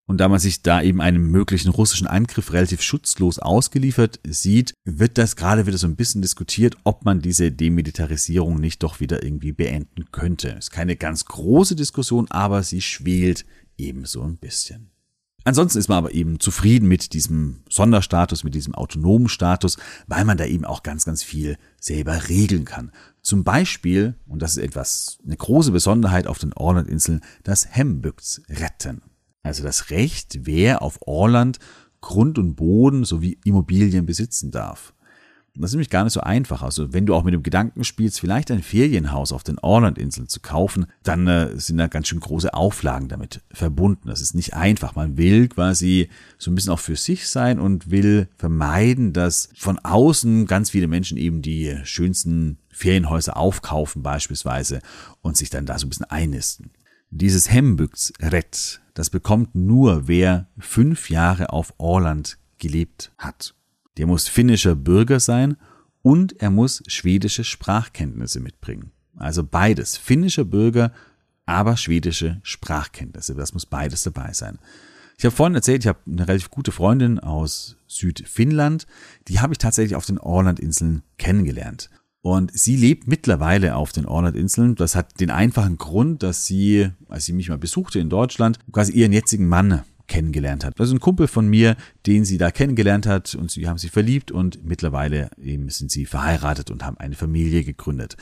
[0.05, 5.19] Und da man sich da eben einem möglichen russischen Angriff relativ schutzlos ausgeliefert sieht, wird
[5.19, 9.51] das gerade wieder so ein bisschen diskutiert, ob man diese Demilitarisierung nicht doch wieder irgendwie
[9.51, 10.49] beenden könnte.
[10.49, 13.45] Ist keine ganz große Diskussion, aber sie schwelt
[13.77, 14.89] ebenso ein bisschen.
[15.45, 20.37] Ansonsten ist man aber eben zufrieden mit diesem Sonderstatus, mit diesem autonomen Status, weil man
[20.37, 22.91] da eben auch ganz, ganz viel selber regeln kann.
[23.21, 29.01] Zum Beispiel, und das ist etwas, eine große Besonderheit auf den Orlandinseln, das Hembygdsretten.
[29.43, 31.59] Also das Recht, wer auf Orland
[32.01, 34.93] Grund und Boden sowie Immobilien besitzen darf.
[35.55, 36.61] Das ist nämlich gar nicht so einfach.
[36.61, 40.39] Also wenn du auch mit dem Gedanken spielst, vielleicht ein Ferienhaus auf den Orlandinseln zu
[40.39, 44.07] kaufen, dann äh, sind da ganz schön große Auflagen damit verbunden.
[44.07, 44.95] Das ist nicht einfach.
[44.95, 49.79] Man will quasi so ein bisschen auch für sich sein und will vermeiden, dass von
[49.79, 54.79] außen ganz viele Menschen eben die schönsten Ferienhäuser aufkaufen beispielsweise
[55.21, 56.71] und sich dann da so ein bisschen einnisten.
[57.11, 63.55] Dieses Hembygdsrett, das bekommt nur wer fünf Jahre auf Orland gelebt hat.
[63.99, 65.57] Der muss finnischer Bürger sein
[66.01, 68.93] und er muss schwedische Sprachkenntnisse mitbringen.
[69.17, 69.97] Also beides.
[69.97, 70.93] Finnischer Bürger,
[71.45, 73.35] aber schwedische Sprachkenntnisse.
[73.35, 74.57] Das muss beides dabei sein.
[75.17, 78.87] Ich habe vorhin erzählt, ich habe eine relativ gute Freundin aus Südfinnland.
[79.27, 81.89] Die habe ich tatsächlich auf den Orlandinseln kennengelernt.
[82.21, 84.75] Und sie lebt mittlerweile auf den Orlandinseln.
[84.75, 88.93] Das hat den einfachen Grund, dass sie, als sie mich mal besuchte in Deutschland, quasi
[88.93, 90.77] ihren jetzigen Mann kennengelernt hat.
[90.77, 94.31] Ist ein Kumpel von mir, den sie da kennengelernt hat und sie haben sich verliebt
[94.31, 98.17] und mittlerweile eben sind sie verheiratet und haben eine Familie gegründet.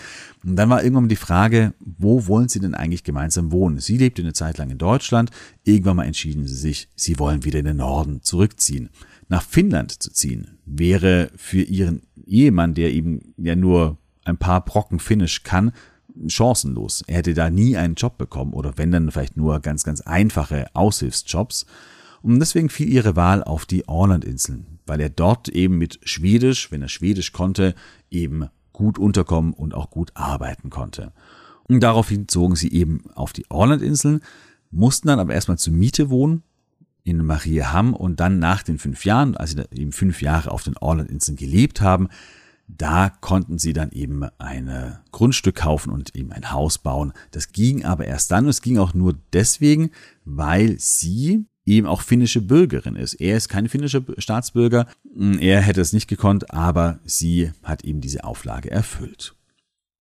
[0.46, 3.80] Und dann war irgendwann die Frage, wo wollen sie denn eigentlich gemeinsam wohnen?
[3.80, 5.32] Sie lebte eine Zeit lang in Deutschland,
[5.64, 8.90] irgendwann mal entschieden sie sich, sie wollen wieder in den Norden zurückziehen.
[9.30, 15.00] Nach Finnland zu ziehen wäre für ihren Ehemann, der eben ja nur ein paar Brocken
[15.00, 15.72] Finnisch kann,
[16.28, 17.04] chancenlos.
[17.08, 20.68] Er hätte da nie einen Job bekommen oder wenn dann vielleicht nur ganz, ganz einfache
[20.74, 21.66] Aushilfsjobs.
[22.22, 26.82] Und deswegen fiel ihre Wahl auf die Orlandinseln, weil er dort eben mit Schwedisch, wenn
[26.82, 27.76] er Schwedisch konnte,
[28.10, 31.14] eben gut unterkommen und auch gut arbeiten konnte.
[31.64, 34.22] Und daraufhin zogen sie eben auf die Orlandinseln,
[34.72, 36.44] mussten dann aber erstmal zur Miete wohnen
[37.04, 40.78] in Mariehamn und dann nach den fünf Jahren, als sie eben fünf Jahre auf den
[40.78, 42.10] Orlandinseln gelebt haben,
[42.68, 47.14] da konnten sie dann eben ein Grundstück kaufen und eben ein Haus bauen.
[47.32, 49.92] Das ging aber erst dann und es ging auch nur deswegen,
[50.26, 53.16] weil sie eben auch finnische Bürgerin ist.
[53.16, 54.88] Er ist kein finnischer Staatsbürger,
[55.40, 59.34] er hätte es nicht gekonnt, aber sie hat eben diese Auflage erfüllt.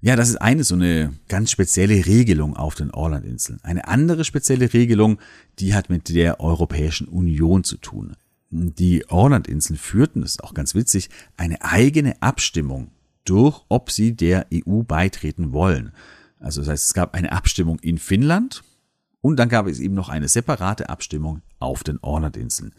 [0.00, 3.58] Ja, das ist eine so eine ganz spezielle Regelung auf den Orlandinseln.
[3.62, 5.18] Eine andere spezielle Regelung,
[5.58, 8.16] die hat mit der Europäischen Union zu tun
[8.50, 12.90] die Orlandinseln führten, das ist auch ganz witzig, eine eigene Abstimmung
[13.24, 15.92] durch, ob sie der EU beitreten wollen.
[16.38, 18.62] Also das heißt, es gab eine Abstimmung in Finnland
[19.20, 22.74] und dann gab es eben noch eine separate Abstimmung auf den Orlandinseln.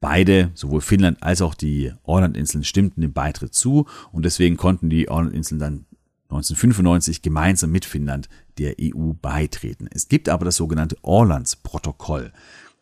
[0.00, 5.08] Beide, sowohl Finnland als auch die Orlandinseln, stimmten dem Beitritt zu und deswegen konnten die
[5.08, 5.86] Orlandinseln dann
[6.28, 9.88] 1995 gemeinsam mit Finnland der EU beitreten.
[9.90, 12.32] Es gibt aber das sogenannte Orlandsprotokoll.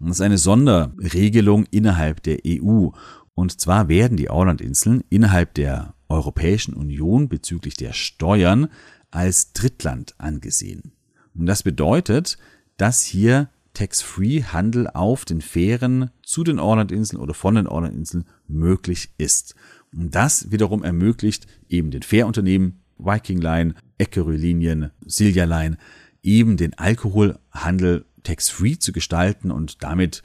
[0.06, 2.88] Das ist eine Sonderregelung innerhalb der EU.
[3.34, 8.68] Und zwar werden die Orlandinseln innerhalb der Europäischen Union bezüglich der Steuern
[9.10, 10.92] als Drittland angesehen.
[11.34, 12.36] Und das bedeutet,
[12.76, 19.54] dass hier Tax-Free-Handel auf den Fähren zu den Orlandinseln oder von den Orlandinseln möglich ist.
[19.92, 25.76] Und das wiederum ermöglicht eben den Fährunternehmen Viking Line, Eckerö Linien, Silja Line
[26.22, 30.22] eben den Alkoholhandel tax-free zu gestalten und damit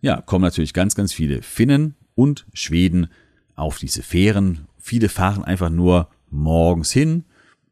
[0.00, 3.08] ja, kommen natürlich ganz, ganz viele Finnen und Schweden
[3.54, 4.66] auf diese Fähren.
[4.78, 7.24] Viele fahren einfach nur morgens hin,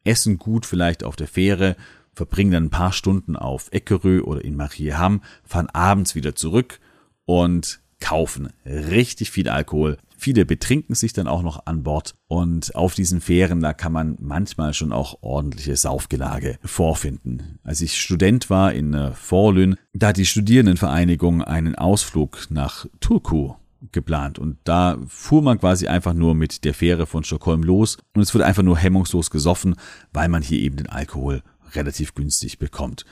[0.05, 1.77] essen gut vielleicht auf der Fähre,
[2.13, 6.79] verbringen dann ein paar Stunden auf Eckerö oder in Mariehamn, fahren abends wieder zurück
[7.25, 9.99] und kaufen richtig viel Alkohol.
[10.23, 14.19] Viele betrinken sich dann auch noch an Bord und auf diesen Fähren, da kann man
[14.21, 17.59] manchmal schon auch ordentliche Saufgelage vorfinden.
[17.65, 23.55] Als ich Student war in äh, Forlün, da hat die Studierendenvereinigung einen Ausflug nach Turku
[23.93, 28.21] geplant und da fuhr man quasi einfach nur mit der Fähre von Stockholm los und
[28.21, 29.75] es wurde einfach nur hemmungslos gesoffen,
[30.13, 33.07] weil man hier eben den Alkohol relativ günstig bekommt.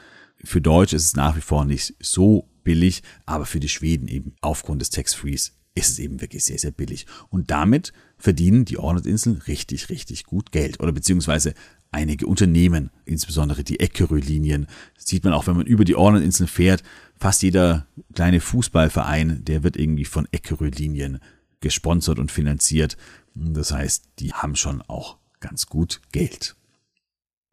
[0.45, 4.35] Für Deutsch ist es nach wie vor nicht so billig, aber für die Schweden eben
[4.43, 7.07] aufgrund des Tax-Frees ist es eben wirklich sehr, sehr billig.
[7.31, 10.81] Und damit verdienen die Ornat-Inseln richtig, richtig gut Geld.
[10.81, 11.55] Oder beziehungsweise
[11.91, 16.83] einige Unternehmen, insbesondere die Eckerö-Linien, sieht man auch, wenn man über die Ornat-Inseln fährt,
[17.17, 21.21] fast jeder kleine Fußballverein, der wird irgendwie von Eckerö-Linien
[21.61, 22.97] gesponsert und finanziert.
[23.35, 26.57] Das heißt, die haben schon auch ganz gut Geld.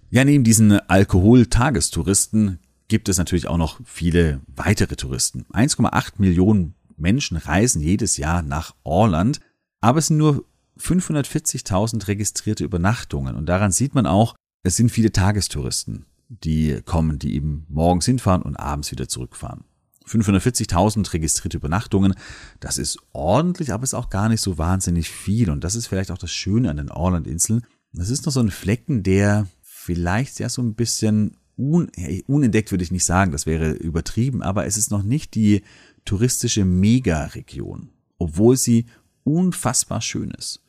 [0.10, 5.46] Ja, neben diesen Alkohol-Tagestouristen gibt es natürlich auch noch viele weitere Touristen.
[5.52, 9.40] 1,8 Millionen Menschen reisen jedes Jahr nach Orland,
[9.82, 10.46] aber es sind nur
[10.80, 13.36] 540.000 registrierte Übernachtungen.
[13.36, 18.42] Und daran sieht man auch, es sind viele Tagestouristen, die kommen, die eben morgens hinfahren
[18.42, 19.64] und abends wieder zurückfahren.
[20.08, 22.14] 540.000 registrierte Übernachtungen,
[22.60, 25.50] das ist ordentlich, aber ist auch gar nicht so wahnsinnig viel.
[25.50, 27.66] Und das ist vielleicht auch das Schöne an den Orlandinseln.
[27.92, 31.90] Das ist noch so ein Flecken, der vielleicht ja so ein bisschen un,
[32.28, 35.64] unentdeckt würde ich nicht sagen, das wäre übertrieben, aber es ist noch nicht die
[36.06, 38.86] touristische Megaregion, obwohl sie
[39.24, 40.62] unfassbar schön ist.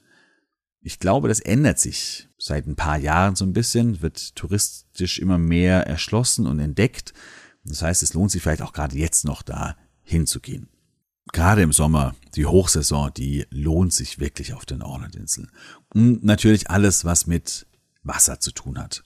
[0.81, 5.38] Ich glaube, das ändert sich seit ein paar Jahren so ein bisschen, wird touristisch immer
[5.38, 7.12] mehr erschlossen und entdeckt.
[7.64, 10.68] Das heißt, es lohnt sich vielleicht auch gerade jetzt noch da hinzugehen.
[11.33, 15.51] Gerade im Sommer, die Hochsaison, die lohnt sich wirklich auf den Orlandinseln.
[15.92, 17.66] Und natürlich alles, was mit
[18.05, 19.03] Wasser zu tun hat.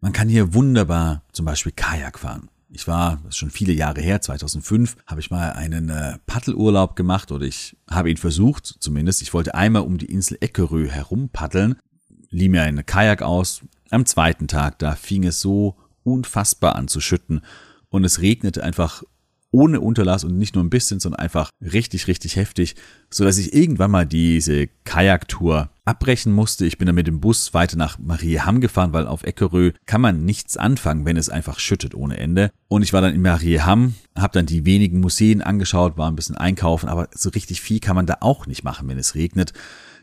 [0.00, 2.48] Man kann hier wunderbar zum Beispiel Kajak fahren.
[2.74, 6.96] Ich war, das ist schon viele Jahre her, 2005, habe ich mal einen äh, Paddelurlaub
[6.96, 9.22] gemacht oder ich habe ihn versucht zumindest.
[9.22, 11.76] Ich wollte einmal um die Insel Eckerö herum paddeln,
[12.30, 13.62] lieh mir einen Kajak aus.
[13.90, 17.42] Am zweiten Tag, da fing es so unfassbar an zu schütten
[17.90, 19.04] und es regnete einfach
[19.54, 22.74] ohne Unterlass und nicht nur ein bisschen, sondern einfach richtig, richtig heftig,
[23.08, 26.66] so dass ich irgendwann mal diese Kajaktour abbrechen musste.
[26.66, 30.24] Ich bin dann mit dem Bus weiter nach Marieham gefahren, weil auf Eckerö kann man
[30.24, 32.50] nichts anfangen, wenn es einfach schüttet ohne Ende.
[32.66, 36.36] Und ich war dann in Marieham, habe dann die wenigen Museen angeschaut, war ein bisschen
[36.36, 39.52] einkaufen, aber so richtig viel kann man da auch nicht machen, wenn es regnet.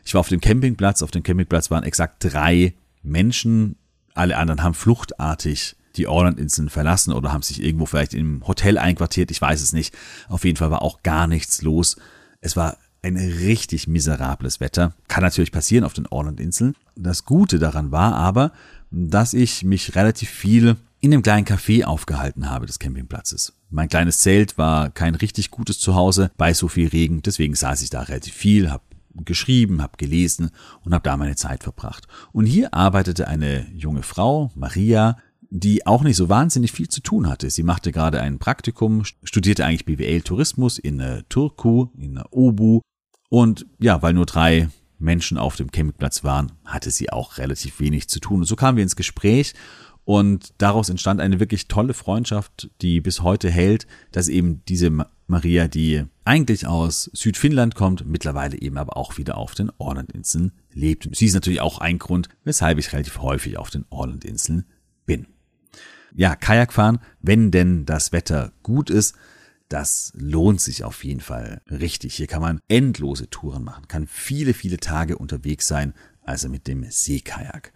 [0.02, 3.76] Ich war auf dem Campingplatz, auf dem Campingplatz waren exakt drei Menschen,
[4.14, 9.30] alle anderen haben fluchtartig die Orlandinseln verlassen oder haben sich irgendwo vielleicht im Hotel einquartiert,
[9.30, 9.94] ich weiß es nicht.
[10.28, 11.96] Auf jeden Fall war auch gar nichts los.
[12.40, 14.94] Es war ein richtig miserables Wetter.
[15.08, 16.74] Kann natürlich passieren auf den Orlandinseln.
[16.94, 18.52] Das Gute daran war aber,
[18.90, 23.54] dass ich mich relativ viel in dem kleinen Café aufgehalten habe des Campingplatzes.
[23.70, 27.90] Mein kleines Zelt war kein richtig gutes Zuhause bei so viel Regen, deswegen saß ich
[27.90, 28.84] da relativ viel, habe
[29.24, 30.50] geschrieben, habe gelesen
[30.84, 32.06] und habe da meine Zeit verbracht.
[32.32, 35.18] Und hier arbeitete eine junge Frau, Maria,
[35.54, 37.50] die auch nicht so wahnsinnig viel zu tun hatte.
[37.50, 42.80] Sie machte gerade ein Praktikum, studierte eigentlich BWL Tourismus in äh, Turku, in äh, Obu.
[43.28, 48.08] Und ja, weil nur drei Menschen auf dem Campingplatz waren, hatte sie auch relativ wenig
[48.08, 48.40] zu tun.
[48.40, 49.52] Und so kamen wir ins Gespräch
[50.04, 54.90] und daraus entstand eine wirklich tolle Freundschaft, die bis heute hält, dass eben diese
[55.26, 61.10] Maria, die eigentlich aus Südfinnland kommt, mittlerweile eben aber auch wieder auf den Orlandinseln lebt.
[61.14, 64.64] Sie ist natürlich auch ein Grund, weshalb ich relativ häufig auf den Orlandinseln
[65.04, 65.26] bin
[66.14, 69.14] ja, Kajak fahren, wenn denn das Wetter gut ist,
[69.68, 72.14] das lohnt sich auf jeden Fall richtig.
[72.14, 76.84] Hier kann man endlose Touren machen, kann viele, viele Tage unterwegs sein, also mit dem
[76.88, 77.72] Seekajak.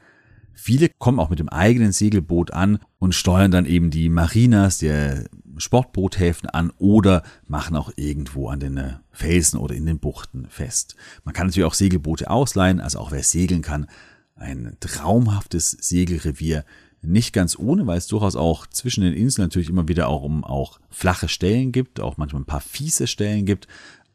[0.52, 5.24] Viele kommen auch mit dem eigenen Segelboot an und steuern dann eben die Marinas der
[5.58, 10.96] Sportboothäfen an oder machen auch irgendwo an den äh, Felsen oder in den Buchten fest.
[11.24, 13.86] Man kann natürlich auch Segelboote ausleihen, also auch wer segeln kann,
[14.34, 16.64] ein traumhaftes Segelrevier.
[17.06, 20.42] Nicht ganz ohne, weil es durchaus auch zwischen den Inseln natürlich immer wieder auch um
[20.42, 23.68] auch flache Stellen gibt, auch manchmal ein paar fiese Stellen gibt,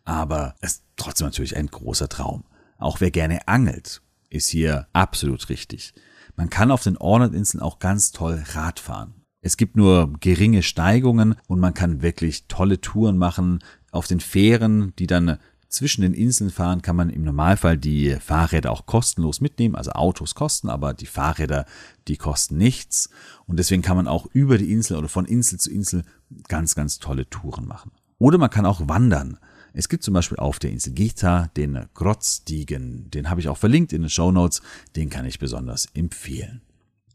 [0.03, 2.43] aber es ist trotzdem natürlich ein großer Traum.
[2.77, 5.93] Auch wer gerne angelt, ist hier absolut richtig.
[6.35, 9.13] Man kann auf den Ornat-Inseln auch ganz toll Rad fahren.
[9.39, 13.59] Es gibt nur geringe Steigungen und man kann wirklich tolle Touren machen.
[13.91, 15.37] Auf den Fähren, die dann
[15.71, 19.75] zwischen den Inseln fahren, kann man im Normalfall die Fahrräder auch kostenlos mitnehmen.
[19.75, 21.65] Also Autos kosten, aber die Fahrräder,
[22.07, 23.09] die kosten nichts.
[23.47, 26.03] Und deswegen kann man auch über die Insel oder von Insel zu Insel
[26.47, 27.91] ganz, ganz tolle Touren machen.
[28.19, 29.37] Oder man kann auch wandern.
[29.73, 33.09] Es gibt zum Beispiel auf der Insel Gita den Grotzdiegen.
[33.09, 34.61] Den habe ich auch verlinkt in den Show Notes.
[34.97, 36.61] Den kann ich besonders empfehlen.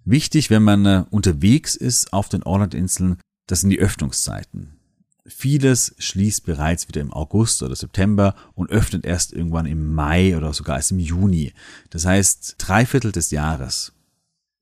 [0.07, 4.76] Wichtig, wenn man äh, unterwegs ist auf den Orlandinseln, das sind die Öffnungszeiten.
[5.29, 10.53] Vieles schließt bereits wieder im August oder September und öffnet erst irgendwann im Mai oder
[10.53, 11.53] sogar erst im Juni.
[11.91, 13.93] Das heißt, drei Viertel des Jahres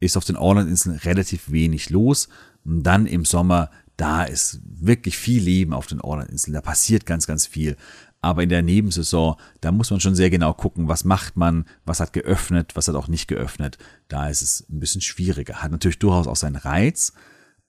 [0.01, 2.29] ist auf den Orlandinseln relativ wenig los.
[2.65, 6.55] Und dann im Sommer da ist wirklich viel Leben auf den Orlandinseln.
[6.55, 7.77] Da passiert ganz, ganz viel.
[8.21, 12.01] Aber in der Nebensaison, da muss man schon sehr genau gucken, was macht man, was
[12.01, 13.79] hat geöffnet, was hat auch nicht geöffnet.
[14.09, 15.63] Da ist es ein bisschen schwieriger.
[15.63, 17.13] Hat natürlich durchaus auch seinen Reiz.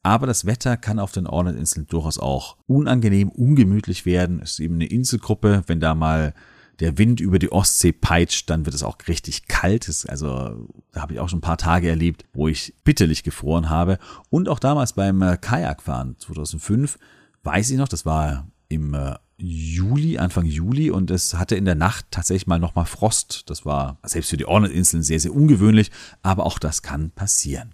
[0.05, 4.39] Aber das Wetter kann auf den Orlandinseln durchaus auch unangenehm, ungemütlich werden.
[4.39, 5.63] Es ist eben eine Inselgruppe.
[5.65, 6.35] Wenn da mal
[6.79, 9.91] der Wind über die Ostsee peitscht, dann wird es auch richtig kalt.
[10.07, 13.97] Also da habe ich auch schon ein paar Tage erlebt, wo ich bitterlich gefroren habe.
[14.29, 16.99] Und auch damals beim äh, Kajakfahren 2005,
[17.41, 21.73] weiß ich noch, das war im äh, Juli, Anfang Juli und es hatte in der
[21.73, 23.49] Nacht tatsächlich mal nochmal Frost.
[23.49, 25.89] Das war selbst für die Ornat-Inseln sehr, sehr ungewöhnlich,
[26.21, 27.73] aber auch das kann passieren.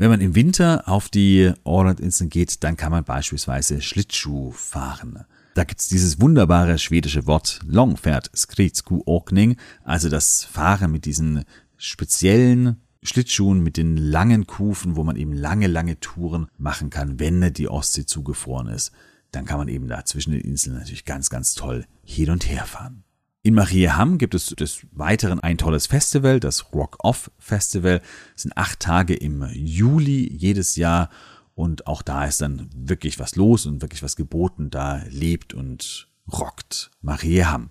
[0.00, 5.24] Wenn man im Winter auf die Ornat-Inseln geht, dann kann man beispielsweise Schlittschuh fahren.
[5.54, 11.42] Da gibt's dieses wunderbare schwedische Wort Longfährt Skridsku Åkning, also das Fahren mit diesen
[11.76, 17.52] speziellen Schlittschuhen mit den langen Kufen, wo man eben lange, lange Touren machen kann, wenn
[17.52, 18.92] die Ostsee zugefroren ist.
[19.32, 22.66] Dann kann man eben da zwischen den Inseln natürlich ganz, ganz toll hin und her
[22.66, 23.02] fahren.
[23.42, 28.00] In Mariehamn gibt es des Weiteren ein tolles Festival, das Rock Off Festival.
[28.34, 31.08] Das sind acht Tage im Juli jedes Jahr
[31.54, 34.70] und auch da ist dann wirklich was los und wirklich was geboten.
[34.70, 37.70] Da lebt und rockt Mariehamn.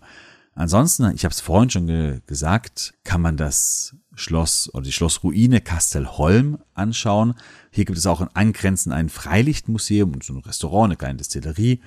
[0.56, 5.62] Ansonsten, ich habe es vorhin schon ge gesagt, kann man das Schloss oder die Schlossruine
[5.62, 7.36] Kastelholm anschauen.
[7.72, 11.82] Hier gibt es auch in Angrenzen ein Freilichtmuseum und so ein Restaurant, eine kleine Destillerie.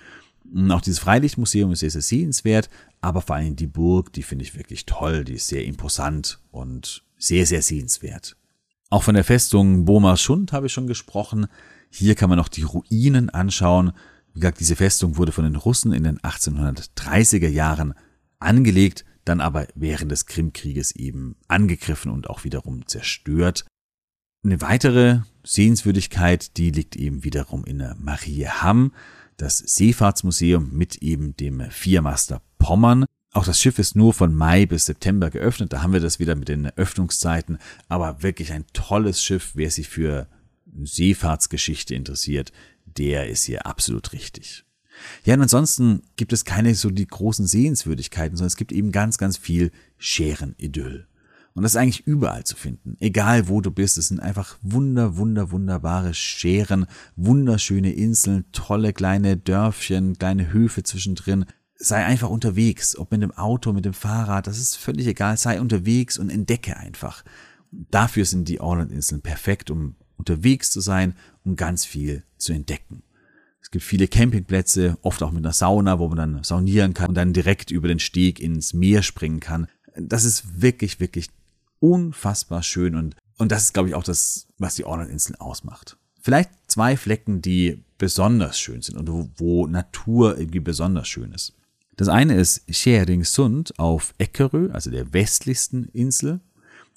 [0.70, 2.68] Auch dieses Freilichtmuseum ist sehr, sehr sehenswert,
[3.00, 7.04] aber vor allem die Burg, die finde ich wirklich toll, die ist sehr imposant und
[7.18, 8.36] sehr, sehr sehenswert.
[8.88, 11.46] Auch von der Festung Boma Schund habe ich schon gesprochen.
[11.90, 13.92] Hier kann man noch die Ruinen anschauen.
[14.34, 17.94] Wie gesagt, diese Festung wurde von den Russen in den 1830er Jahren
[18.40, 23.64] angelegt, dann aber während des Krimkrieges eben angegriffen und auch wiederum zerstört.
[24.42, 28.92] Eine weitere Sehenswürdigkeit, die liegt eben wiederum in Mariehamn,
[29.40, 33.06] das Seefahrtsmuseum mit eben dem Viermaster Pommern.
[33.32, 36.34] Auch das Schiff ist nur von Mai bis September geöffnet, da haben wir das wieder
[36.34, 40.26] mit den Öffnungszeiten, aber wirklich ein tolles Schiff, wer sich für
[40.82, 42.52] Seefahrtsgeschichte interessiert,
[42.84, 44.64] der ist hier absolut richtig.
[45.24, 49.16] Ja, und ansonsten gibt es keine so die großen Sehenswürdigkeiten, sondern es gibt eben ganz,
[49.16, 51.06] ganz viel Schärenidyll.
[51.54, 52.96] Und das ist eigentlich überall zu finden.
[53.00, 56.86] Egal wo du bist, es sind einfach wunder, wunder, wunderbare Scheren,
[57.16, 61.44] wunderschöne Inseln, tolle kleine Dörfchen, kleine Höfe zwischendrin.
[61.74, 65.36] Sei einfach unterwegs, ob mit dem Auto, mit dem Fahrrad, das ist völlig egal.
[65.36, 67.24] Sei unterwegs und entdecke einfach.
[67.72, 73.02] Dafür sind die Orland-Inseln perfekt, um unterwegs zu sein und ganz viel zu entdecken.
[73.62, 77.14] Es gibt viele Campingplätze, oft auch mit einer Sauna, wo man dann saunieren kann und
[77.14, 79.66] dann direkt über den Steg ins Meer springen kann.
[79.96, 81.28] Das ist wirklich, wirklich
[81.80, 85.96] unfassbar schön und, und das ist, glaube ich, auch das, was die Orland-Inseln ausmacht.
[86.20, 91.54] Vielleicht zwei Flecken, die besonders schön sind und wo, wo Natur irgendwie besonders schön ist.
[91.96, 96.40] Das eine ist Scheringsund auf Eckerö, also der westlichsten Insel.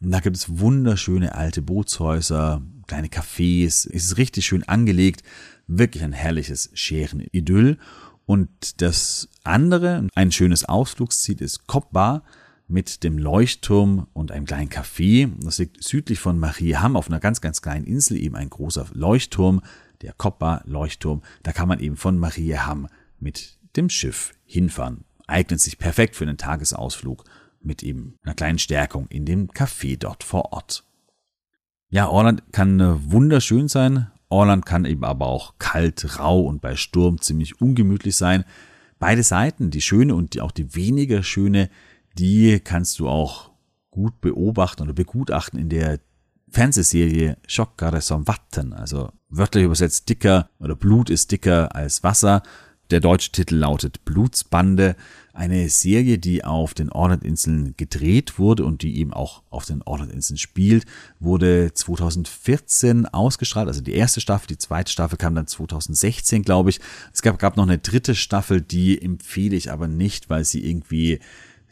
[0.02, 3.88] Und da gibt es wunderschöne alte Bootshäuser, kleine Cafés.
[3.90, 5.24] Es ist richtig schön angelegt.
[5.68, 7.78] Wirklich ein herrliches Scheren-Idyll.
[8.26, 12.24] Und das andere, ein schönes Ausflugsziel ist Kopbar
[12.74, 15.32] mit dem Leuchtturm und einem kleinen Café.
[15.42, 19.62] Das liegt südlich von Marieham auf einer ganz, ganz kleinen Insel, eben ein großer Leuchtturm,
[20.02, 21.22] der Kopbar Leuchtturm.
[21.44, 22.88] Da kann man eben von Marieham
[23.20, 25.06] mit dem Schiff hinfahren.
[25.28, 27.24] Eignet sich perfekt für einen Tagesausflug
[27.62, 30.84] mit eben einer kleinen Stärkung in dem Café dort vor Ort.
[31.90, 34.10] Ja, Orland kann äh, wunderschön sein.
[34.30, 38.46] Orland kann eben aber auch kalt, rau und bei Sturm ziemlich ungemütlich sein.
[38.98, 41.70] Beide Seiten, die schöne und die, auch die weniger schöne,
[42.14, 43.52] die kannst du auch
[43.92, 46.00] gut beobachten oder begutachten in der
[46.50, 52.44] Fernsehserie Schockare som Watten, also wörtlich übersetzt dicker oder Blut ist dicker als Wasser.
[52.92, 54.96] Der deutsche Titel lautet Blutsbande,
[55.34, 60.38] eine Serie, die auf den Orland-Inseln gedreht wurde und die eben auch auf den Orland-Inseln
[60.38, 60.86] spielt,
[61.20, 66.80] wurde 2014 ausgestrahlt, also die erste Staffel, die zweite Staffel kam dann 2016, glaube ich.
[67.12, 71.20] Es gab, gab noch eine dritte Staffel, die empfehle ich aber nicht, weil sie irgendwie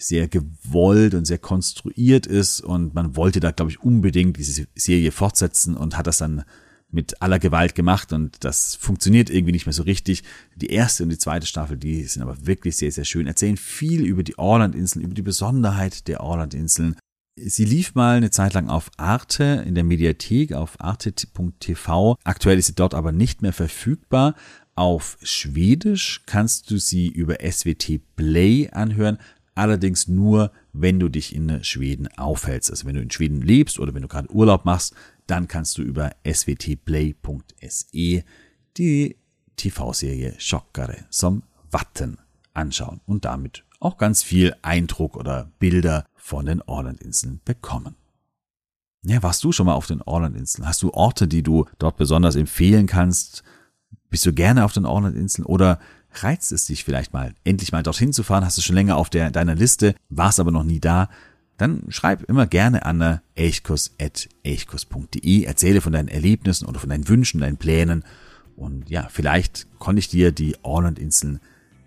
[0.01, 5.11] sehr gewollt und sehr konstruiert ist und man wollte da, glaube ich, unbedingt diese Serie
[5.11, 6.43] fortsetzen und hat das dann
[6.91, 10.23] mit aller Gewalt gemacht und das funktioniert irgendwie nicht mehr so richtig.
[10.55, 14.05] Die erste und die zweite Staffel, die sind aber wirklich sehr, sehr schön, erzählen viel
[14.05, 16.97] über die Orlandinseln, über die Besonderheit der Orlandinseln.
[17.37, 22.17] Sie lief mal eine Zeit lang auf Arte in der Mediathek auf arte.tv.
[22.23, 24.35] Aktuell ist sie dort aber nicht mehr verfügbar.
[24.75, 29.17] Auf Schwedisch kannst du sie über SWT Play anhören
[29.55, 32.69] allerdings nur, wenn du dich in Schweden aufhältst.
[32.69, 34.95] Also wenn du in Schweden lebst oder wenn du gerade Urlaub machst,
[35.27, 37.13] dann kannst du über swtplay.se
[38.77, 39.15] die
[39.55, 42.17] TV-Serie Schockare som Watten
[42.53, 47.95] anschauen und damit auch ganz viel Eindruck oder Bilder von den Orlandinseln bekommen.
[49.03, 50.67] Ja, warst du schon mal auf den Orlandinseln?
[50.67, 53.43] Hast du Orte, die du dort besonders empfehlen kannst?
[54.09, 55.79] Bist du gerne auf den Orlandinseln oder
[56.13, 58.45] reizt es dich vielleicht mal, endlich mal dorthin zu fahren?
[58.45, 61.09] Hast du schon länger auf der, deiner Liste, warst aber noch nie da?
[61.57, 67.57] Dann schreib immer gerne an elchkus.elchkus.de, erzähle von deinen Erlebnissen oder von deinen Wünschen, deinen
[67.57, 68.03] Plänen.
[68.55, 71.39] Und ja, vielleicht konnte ich dir die Orland-Inseln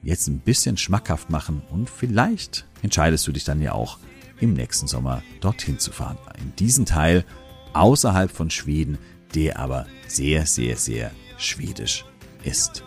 [0.03, 3.99] jetzt ein bisschen schmackhaft machen und vielleicht entscheidest du dich dann ja auch
[4.41, 6.19] im nächsten Sommer dorthin zu fahren.
[6.39, 7.25] In diesen Teil
[7.73, 8.99] außerhalb von Schweden,
[9.35, 12.05] der aber sehr, sehr, sehr schwedisch
[12.45, 12.85] ist.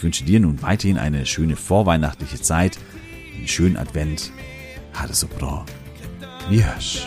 [0.00, 2.78] Ich wünsche dir nun weiterhin eine schöne vorweihnachtliche Zeit,
[3.36, 4.32] einen schönen Advent.
[4.94, 5.66] Hatte so bra.
[6.48, 7.06] Vi hörs.